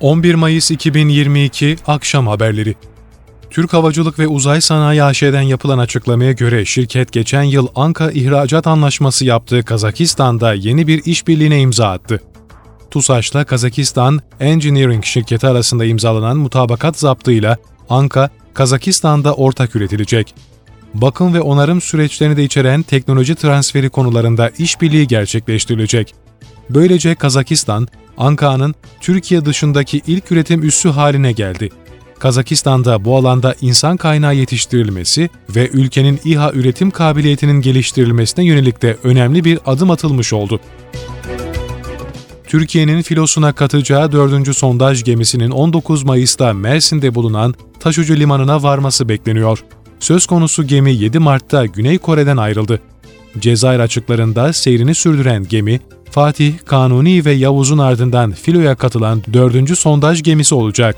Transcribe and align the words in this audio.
11 0.00 0.34
Mayıs 0.34 0.70
2022 0.70 1.76
Akşam 1.86 2.26
Haberleri 2.26 2.74
Türk 3.50 3.72
Havacılık 3.72 4.18
ve 4.18 4.28
Uzay 4.28 4.60
Sanayi 4.60 5.02
AŞ'den 5.02 5.42
yapılan 5.42 5.78
açıklamaya 5.78 6.32
göre 6.32 6.64
şirket 6.64 7.12
geçen 7.12 7.42
yıl 7.42 7.68
Anka 7.74 8.10
ihracat 8.10 8.66
anlaşması 8.66 9.24
yaptığı 9.24 9.62
Kazakistan'da 9.62 10.54
yeni 10.54 10.86
bir 10.86 11.04
işbirliğine 11.04 11.60
imza 11.60 11.88
attı. 11.88 12.20
TUSAŞ'la 12.90 13.44
Kazakistan 13.44 14.20
Engineering 14.40 15.04
şirketi 15.04 15.46
arasında 15.46 15.84
imzalanan 15.84 16.36
mutabakat 16.36 16.98
zaptıyla 16.98 17.56
Anka, 17.88 18.30
Kazakistan'da 18.54 19.34
ortak 19.34 19.76
üretilecek. 19.76 20.34
Bakım 20.94 21.34
ve 21.34 21.40
onarım 21.40 21.80
süreçlerini 21.80 22.36
de 22.36 22.44
içeren 22.44 22.82
teknoloji 22.82 23.34
transferi 23.34 23.90
konularında 23.90 24.50
işbirliği 24.58 25.06
gerçekleştirilecek. 25.06 26.14
Böylece 26.70 27.14
Kazakistan, 27.14 27.88
Anka'nın 28.18 28.74
Türkiye 29.00 29.44
dışındaki 29.44 30.02
ilk 30.06 30.32
üretim 30.32 30.62
üssü 30.62 30.88
haline 30.88 31.32
geldi. 31.32 31.70
Kazakistan'da 32.18 33.04
bu 33.04 33.16
alanda 33.16 33.54
insan 33.60 33.96
kaynağı 33.96 34.34
yetiştirilmesi 34.34 35.30
ve 35.56 35.68
ülkenin 35.68 36.20
İHA 36.24 36.52
üretim 36.52 36.90
kabiliyetinin 36.90 37.60
geliştirilmesine 37.60 38.44
yönelik 38.44 38.82
de 38.82 38.96
önemli 39.04 39.44
bir 39.44 39.58
adım 39.66 39.90
atılmış 39.90 40.32
oldu. 40.32 40.60
Türkiye'nin 42.46 43.02
filosuna 43.02 43.52
katacağı 43.52 44.12
4. 44.12 44.56
sondaj 44.56 45.04
gemisinin 45.04 45.50
19 45.50 46.02
Mayıs'ta 46.04 46.52
Mersin'de 46.52 47.14
bulunan 47.14 47.54
Taşucu 47.80 48.16
Limanı'na 48.16 48.62
varması 48.62 49.08
bekleniyor. 49.08 49.64
Söz 50.00 50.26
konusu 50.26 50.66
gemi 50.66 50.92
7 50.92 51.18
Mart'ta 51.18 51.66
Güney 51.66 51.98
Kore'den 51.98 52.36
ayrıldı. 52.36 52.80
Cezayir 53.38 53.80
açıklarında 53.80 54.52
seyrini 54.52 54.94
sürdüren 54.94 55.46
gemi, 55.48 55.80
Fatih, 56.10 56.54
Kanuni 56.64 57.24
ve 57.24 57.32
Yavuz'un 57.32 57.78
ardından 57.78 58.32
filoya 58.32 58.74
katılan 58.74 59.22
4. 59.32 59.78
sondaj 59.78 60.22
gemisi 60.22 60.54
olacak. 60.54 60.96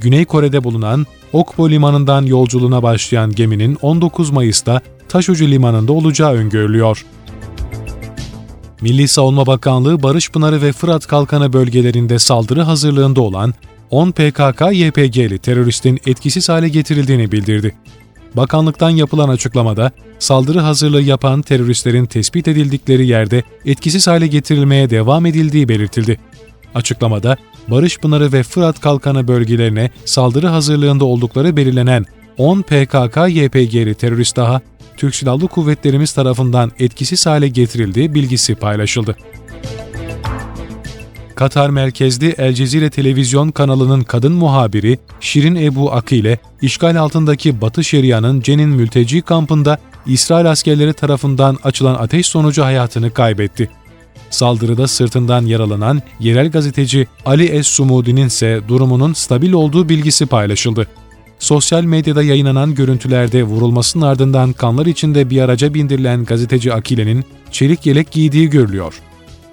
Güney 0.00 0.24
Kore'de 0.24 0.64
bulunan 0.64 1.06
Okpo 1.32 1.70
Limanı'ndan 1.70 2.26
yolculuğuna 2.26 2.82
başlayan 2.82 3.32
geminin 3.32 3.78
19 3.82 4.30
Mayıs'ta 4.30 4.80
Taşucu 5.08 5.46
Limanı'nda 5.46 5.92
olacağı 5.92 6.32
öngörülüyor. 6.32 7.04
Milli 8.80 9.08
Savunma 9.08 9.46
Bakanlığı 9.46 10.02
Barış 10.02 10.30
Pınarı 10.30 10.62
ve 10.62 10.72
Fırat 10.72 11.06
Kalkanı 11.06 11.52
bölgelerinde 11.52 12.18
saldırı 12.18 12.62
hazırlığında 12.62 13.20
olan 13.20 13.54
10 13.90 14.10
PKK-YPG'li 14.10 15.38
teröristin 15.38 16.00
etkisiz 16.06 16.48
hale 16.48 16.68
getirildiğini 16.68 17.32
bildirdi. 17.32 17.74
Bakanlıktan 18.36 18.90
yapılan 18.90 19.28
açıklamada, 19.28 19.90
saldırı 20.18 20.60
hazırlığı 20.60 21.02
yapan 21.02 21.42
teröristlerin 21.42 22.06
tespit 22.06 22.48
edildikleri 22.48 23.06
yerde 23.06 23.42
etkisiz 23.64 24.06
hale 24.06 24.26
getirilmeye 24.26 24.90
devam 24.90 25.26
edildiği 25.26 25.68
belirtildi. 25.68 26.18
Açıklamada, 26.74 27.36
Barış 27.68 27.98
Pınarı 27.98 28.32
ve 28.32 28.42
Fırat 28.42 28.80
Kalkanı 28.80 29.28
bölgelerine 29.28 29.90
saldırı 30.04 30.46
hazırlığında 30.46 31.04
oldukları 31.04 31.56
belirlenen 31.56 32.04
10 32.38 32.62
PKK-YPG'li 32.62 33.94
terörist 33.94 34.36
daha 34.36 34.60
Türk 34.96 35.14
Silahlı 35.14 35.48
Kuvvetlerimiz 35.48 36.12
tarafından 36.12 36.72
etkisiz 36.78 37.26
hale 37.26 37.48
getirildiği 37.48 38.14
bilgisi 38.14 38.54
paylaşıldı. 38.54 39.16
Katar 41.36 41.70
merkezli 41.70 42.34
El 42.38 42.54
Cezire 42.54 42.90
televizyon 42.90 43.50
kanalının 43.50 44.02
kadın 44.02 44.32
muhabiri 44.32 44.98
Şirin 45.20 45.54
Ebu 45.56 45.92
Akile, 45.92 46.38
işgal 46.62 46.96
altındaki 47.00 47.60
Batı 47.60 47.84
Şeria'nın 47.84 48.40
Cenin 48.40 48.68
mülteci 48.68 49.22
kampında 49.22 49.78
İsrail 50.06 50.50
askerleri 50.50 50.92
tarafından 50.92 51.58
açılan 51.64 51.94
ateş 51.94 52.26
sonucu 52.26 52.64
hayatını 52.64 53.10
kaybetti. 53.10 53.70
Saldırıda 54.30 54.86
sırtından 54.86 55.46
yaralanan 55.46 56.02
yerel 56.20 56.50
gazeteci 56.50 57.06
Ali 57.24 57.44
Es-Sumudi'nin 57.44 58.26
ise 58.26 58.60
durumunun 58.68 59.12
stabil 59.12 59.52
olduğu 59.52 59.88
bilgisi 59.88 60.26
paylaşıldı. 60.26 60.86
Sosyal 61.38 61.82
medyada 61.82 62.22
yayınlanan 62.22 62.74
görüntülerde 62.74 63.42
vurulmasının 63.42 64.06
ardından 64.06 64.52
kanlar 64.52 64.86
içinde 64.86 65.30
bir 65.30 65.40
araca 65.40 65.74
bindirilen 65.74 66.24
gazeteci 66.24 66.74
Akile'nin 66.74 67.24
çelik 67.50 67.86
yelek 67.86 68.10
giydiği 68.10 68.50
görülüyor. 68.50 68.94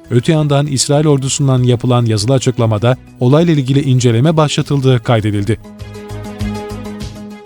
Öte 0.10 0.32
yandan 0.32 0.68
İsrail 0.68 1.08
ordusundan 1.08 1.64
yapılan 1.64 2.06
yazılı 2.06 2.34
açıklamada 2.34 2.98
olayla 3.20 3.54
ilgili 3.54 3.82
inceleme 3.82 4.38
başlatıldığı 4.38 5.04
kaydedildi. 5.04 5.60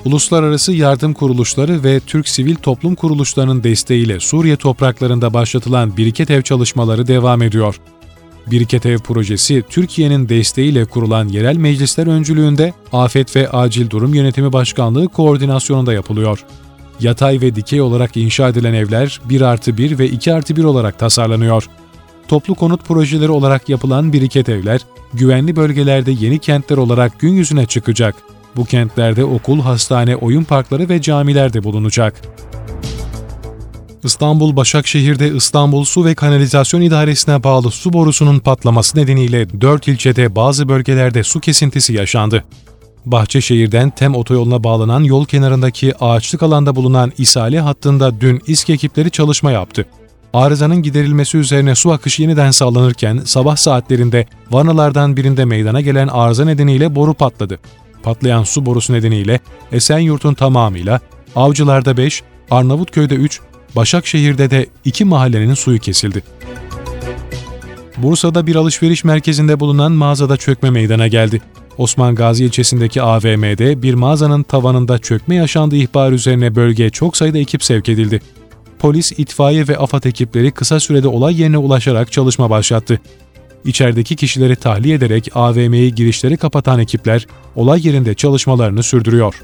Uluslararası 0.06 0.74
yardım 0.74 1.14
kuruluşları 1.14 1.84
ve 1.84 2.00
Türk 2.00 2.30
sivil 2.30 2.56
toplum 2.56 2.96
kuruluşlarının 2.96 3.64
desteğiyle 3.64 4.20
Suriye 4.20 4.56
topraklarında 4.56 5.34
başlatılan 5.34 5.98
biriket 5.98 6.32
ev 6.32 6.42
çalışmaları 6.42 7.08
devam 7.08 7.42
ediyor. 7.42 7.80
Biriket 8.52 8.86
Ev 8.86 8.98
projesi, 8.98 9.64
Türkiye'nin 9.70 10.30
desteğiyle 10.30 10.86
kurulan 10.86 11.28
yerel 11.28 11.58
meclisler 11.58 12.08
öncülüğünde 12.08 12.74
Afet 12.94 13.36
ve 13.36 13.50
Acil 13.50 13.90
Durum 13.90 14.14
Yönetimi 14.14 14.54
Başkanlığı 14.54 15.08
koordinasyonunda 15.08 15.94
yapılıyor. 15.94 16.46
Yatay 17.00 17.42
ve 17.42 17.56
dikey 17.56 17.82
olarak 17.82 18.18
inşa 18.18 18.50
edilen 18.50 18.74
evler 18.74 19.22
1 19.26 19.42
artı 19.42 19.78
1 19.78 20.00
ve 20.00 20.10
2 20.10 20.34
artı 20.34 20.56
1 20.56 20.64
olarak 20.64 21.00
tasarlanıyor. 21.00 21.70
Toplu 22.28 22.56
konut 22.56 22.86
projeleri 22.86 23.32
olarak 23.32 23.70
yapılan 23.70 24.14
biriket 24.14 24.50
evler, 24.50 24.82
güvenli 25.14 25.56
bölgelerde 25.56 26.12
yeni 26.12 26.40
kentler 26.40 26.78
olarak 26.78 27.20
gün 27.20 27.34
yüzüne 27.34 27.66
çıkacak. 27.66 28.16
Bu 28.56 28.66
kentlerde 28.66 29.26
okul, 29.26 29.62
hastane, 29.62 30.16
oyun 30.16 30.44
parkları 30.44 30.90
ve 30.90 31.02
camiler 31.02 31.54
de 31.54 31.64
bulunacak. 31.64 32.22
İstanbul 34.04 34.56
Başakşehir'de 34.56 35.36
İstanbul 35.36 35.84
Su 35.86 36.06
ve 36.06 36.16
Kanalizasyon 36.16 36.82
İdaresi'ne 36.82 37.44
bağlı 37.44 37.72
su 37.72 37.94
borusunun 37.94 38.40
patlaması 38.40 38.98
nedeniyle 38.98 39.62
4 39.62 39.88
ilçede 39.88 40.36
bazı 40.36 40.70
bölgelerde 40.70 41.24
su 41.24 41.40
kesintisi 41.40 41.94
yaşandı. 41.94 42.44
Bahçeşehir'den 43.06 43.90
TEM 43.90 44.16
otoyoluna 44.16 44.64
bağlanan 44.64 45.04
yol 45.04 45.26
kenarındaki 45.26 45.94
ağaçlık 46.00 46.44
alanda 46.44 46.76
bulunan 46.76 47.12
isale 47.18 47.60
hattında 47.60 48.22
dün 48.22 48.42
İSK 48.48 48.70
ekipleri 48.70 49.12
çalışma 49.12 49.52
yaptı. 49.52 49.86
Arızanın 50.34 50.82
giderilmesi 50.82 51.38
üzerine 51.38 51.76
su 51.76 51.92
akışı 51.92 52.22
yeniden 52.22 52.52
sağlanırken 52.52 53.22
sabah 53.26 53.56
saatlerinde 53.56 54.26
vanalardan 54.52 55.18
birinde 55.18 55.46
meydana 55.46 55.82
gelen 55.82 56.08
arıza 56.08 56.46
nedeniyle 56.46 56.96
boru 56.96 57.14
patladı. 57.14 57.60
Patlayan 58.04 58.44
su 58.44 58.66
borusu 58.66 58.94
nedeniyle 58.94 59.40
Esenyurt'un 59.72 60.34
tamamıyla 60.34 61.00
Avcılar'da 61.36 61.98
5, 61.98 62.24
Arnavutköy'de 62.52 63.16
3, 63.16 63.42
Başakşehir'de 63.76 64.50
de 64.50 64.68
iki 64.86 65.06
mahallenin 65.06 65.54
suyu 65.54 65.80
kesildi. 65.80 66.24
Bursa'da 67.98 68.48
bir 68.48 68.56
alışveriş 68.56 69.04
merkezinde 69.04 69.60
bulunan 69.60 69.92
mağazada 69.92 70.38
çökme 70.38 70.70
meydana 70.70 71.08
geldi. 71.08 71.42
Osman 71.78 72.16
Gazi 72.16 72.46
ilçesindeki 72.46 73.02
AVM'de 73.02 73.82
bir 73.82 73.94
mağazanın 73.94 74.44
tavanında 74.44 75.00
çökme 75.00 75.36
yaşandığı 75.36 75.76
ihbar 75.76 76.12
üzerine 76.12 76.56
bölgeye 76.56 76.90
çok 76.90 77.18
sayıda 77.18 77.38
ekip 77.38 77.64
sevk 77.64 77.90
edildi. 77.90 78.22
Polis, 78.80 79.12
itfaiye 79.18 79.68
ve 79.68 79.78
AFAD 79.78 80.04
ekipleri 80.04 80.52
kısa 80.52 80.80
sürede 80.80 81.08
olay 81.08 81.42
yerine 81.42 81.58
ulaşarak 81.58 82.12
çalışma 82.12 82.50
başlattı. 82.50 83.00
İçerideki 83.66 84.16
kişileri 84.16 84.56
tahliye 84.56 84.96
ederek 84.96 85.30
AVM'yi 85.36 85.96
girişleri 85.96 86.38
kapatan 86.38 86.80
ekipler 86.80 87.28
olay 87.56 87.88
yerinde 87.88 88.14
çalışmalarını 88.14 88.84
sürdürüyor. 88.84 89.36